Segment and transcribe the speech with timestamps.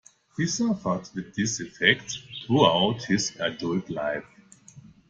[0.35, 4.25] He suffered with its effects throughout his adult life.